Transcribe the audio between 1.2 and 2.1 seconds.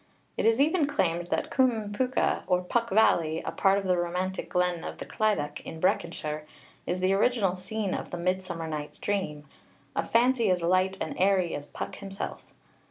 that Cwm